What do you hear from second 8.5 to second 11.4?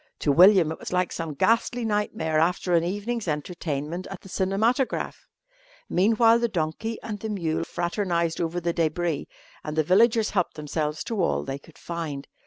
the débris and the villagers helped themselves to